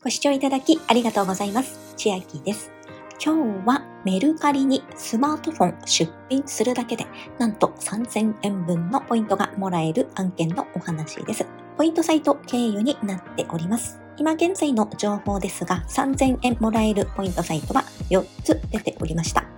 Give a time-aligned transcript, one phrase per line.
[0.00, 1.92] ご視聴いただきありがとうございます。
[1.96, 2.70] 千秋です。
[3.22, 7.04] 今日はメルカリにスマートフォン出品するだけで
[7.36, 11.44] なんと3000円分のポイントがもらえる案件のお話です。
[11.76, 13.98] ポイントサイト経由になっております。
[14.16, 19.57] 今現在の情報ですが3000円もらえるポイントサイトは4つ出ておりました。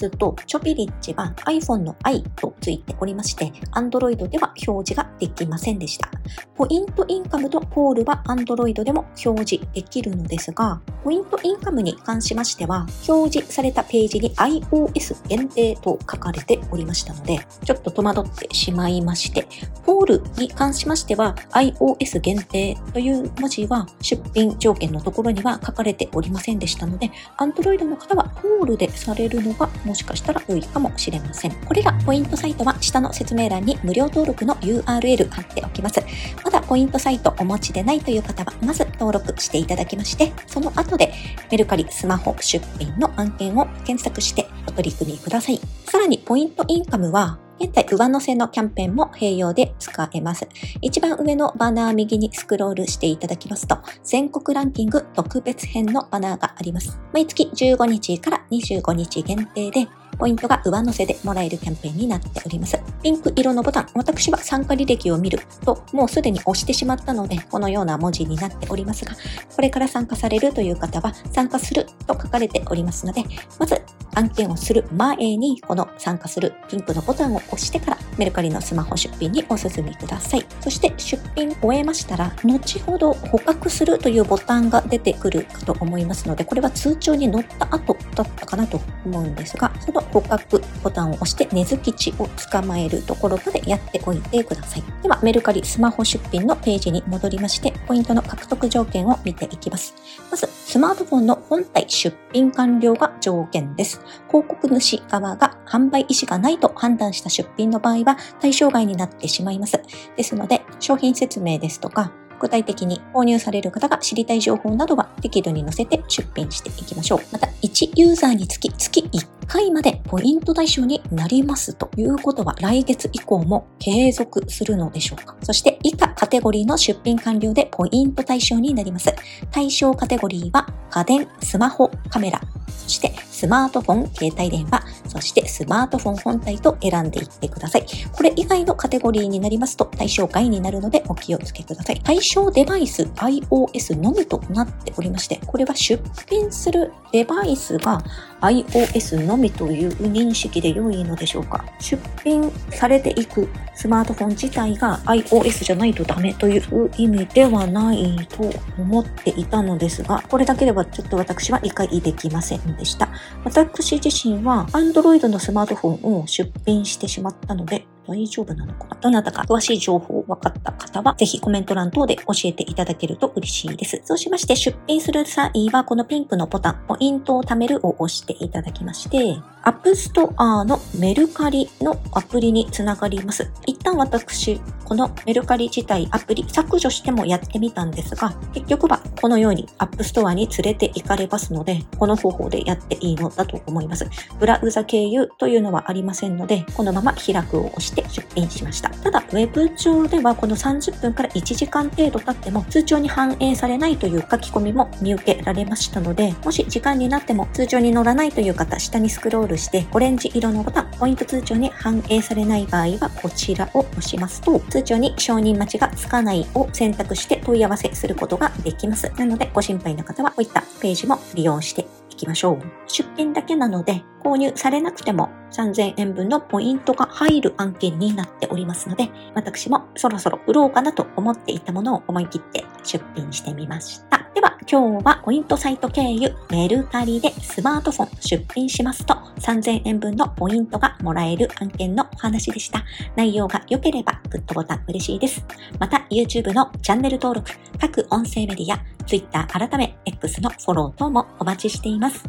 [0.00, 6.10] ハピタスとチョピリッチは iPhone の i とついておりまして、Android では表示ができませんでした。
[6.54, 19.46] ポイントインカムとポールは Android でも表示できるのですが、ポイントインカムに関しましては、表示されたページに iOS 限定と書かれておりましたので、ちょっと戸惑ってしまいまして、
[19.84, 31.50] ポールに関しましては iOS 限定という文字は出品条件のところには書かれておりませんでしたので、Android の方はポールでされるのがもしかしたら多いかもしれません。
[31.66, 36.00] これらポイントサイトは下の説明欄に無料登録の URL 貼っておきます。
[36.44, 41.12] まだポイントサイトお持ちでないという方は、まず登録していただきまして、その後で
[41.50, 45.60] メルカリスマホ出品の案件を検索してお取り組みください。
[45.86, 50.48] さらにポイントインカムは、現在上乗せのキャンペーンも併用で使えます。
[50.80, 56.98] 一番上のバナー右にスクロールしていただきますと、全国ランキング特別編のバナーがあります。
[57.12, 59.86] 毎月15日から25日限定で、
[60.18, 62.78] ポイントが上乗せでもらえるキャンペーンになっております。
[63.02, 69.12] ピンク色のボタン、私は参加履歴を見ると、もうすでに押してしまったので、このような文字になっておりますが、
[69.54, 73.22] これから参加されるという方は、参加すると書かれておりますので、
[73.58, 73.82] まず
[74.20, 80.46] 案件をする前に、この参加するピンクのボタンを押してから、メルカリのスマホ出品にお進みください。
[80.60, 94.84] そして出品終えましたら、後ほど捕獲するというボタンが出てくるかと思いますので、これは通帳に載った後だったかなと思うんですが、その捕獲ボタンを押して根付き地を捕まえるところまでやっておいてください。
[95.02, 99.94] では、メルカリスマホ出品のページに戻りまして、ポイントの獲得条件を見ていきます。
[100.30, 104.00] まず、スマートフォンの本体出品完了が条件です。
[104.28, 109.82] 広告主側が販売意思がないと判断した出品の場合は対象外になってしまいます。
[110.16, 117.18] ですので、商品説明ですとか、具体的に購入される方が知りたい情報などは適度に載せて出品していきましょう。
[117.32, 125.34] また、1ユーザーにつき月1回までポイント対象になりますということは来月以降も継続するのでしょうか？
[125.42, 129.12] そして以下カテゴリーの出品完了でポイント対象になります。
[129.50, 137.86] 対象カテゴリーは家電、スマホ、カメラ、そしてスマートフォン、携帯電話、そしてスマートフォン本体と選んでいってください。
[138.12, 142.00] これ以外のカテゴリーになりますと対象外になるのでお気をつけください。
[142.02, 148.02] 対象デバイス iOS のみとなっておりまして、これは出品するデバイスが
[148.40, 163.08] iOS のみという認識で良いのでしょうか出品されていくスマートフォン自体が iOS じゃないとダメという意味ではないと思っていたのですが、これだけではちょっと私は理解できませんでした。
[163.44, 174.00] 私自身は Android のスマートフォンを出品してしまったので、大丈夫なのかなどなたか詳しい情報分かった方は、ぜひコメント欄等で教えていただけると嬉しいです。
[174.04, 183.50] そうしまして、出品する際は、このピンクのボタン、ポイントを貯めるを押していただきまして、App Store のメルカリのアプリにつながります。
[183.66, 194.08] 一旦私、このメルカリ自体アプリ削除してもやってみたんですが、結局はこのように App Store に連れて行かれますので、この方法でやっていいのだと思います。
[194.38, 198.90] ブラウザ経由というのはありませんので、このまま開くを押して出品しました。
[198.90, 219.12] ただ、ウェブ上ではこの30分から1時間程度経っても通帳に反映されないという書き込みも見受けられましたので、もし時間になっても通帳に乗らないという方、下にスクロールルして、オレンジ色のボタン、ポイント通帳に反映されない場合はこちらを押しますと、通帳に承認待ちがつかないを選択して問い合わせすることができます。
[219.16, 222.58] なので、ご心配な方はこういったページも利用していきましょう。
[222.86, 234.19] 出品だけなので、購入されなくても3000円分のポイントが入る案件になっておりますので、私もそろそろ売ろうかなと思っていたものを思い切って出品してみました。
[234.32, 242.84] では、今日はポイントサイト経由メルカリでスマートフォン出品しますと3000円分のポイントがもらえる案件のお話でした。
[243.16, 245.44] 内容が良ければグッドボタン嬉しいです。
[245.80, 247.50] また、YouTube のチャンネル登録、
[247.80, 252.24] 各音声メディア、Twitter 改め X のフォロー等もお待ちしています。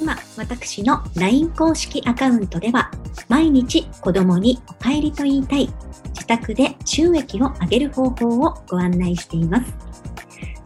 [0.00, 2.90] 今、私の LINE 公式アカウントでは、
[3.28, 5.68] 毎日子供にお帰りと言いたい、
[6.08, 9.72] 自宅で収益を上げる方法をご案内しています。